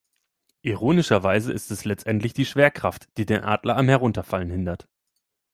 [0.63, 4.87] Ironischerweise ist es letztendlich die Schwerkraft, die den Adler am Herunterfallen hindert.